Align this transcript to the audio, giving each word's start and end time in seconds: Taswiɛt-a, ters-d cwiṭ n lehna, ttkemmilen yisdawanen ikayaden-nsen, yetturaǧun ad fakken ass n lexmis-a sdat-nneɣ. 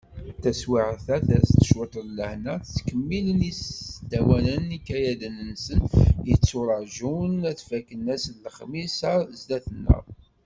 Taswiɛt-a, 0.41 1.17
ters-d 1.27 1.61
cwiṭ 1.69 1.93
n 2.07 2.09
lehna, 2.17 2.55
ttkemmilen 2.59 3.41
yisdawanen 3.47 4.65
ikayaden-nsen, 4.77 5.79
yetturaǧun 6.27 7.33
ad 7.49 7.59
fakken 7.69 8.03
ass 8.13 8.25
n 8.33 8.35
lexmis-a 8.45 9.13
sdat-nneɣ. 9.39 10.05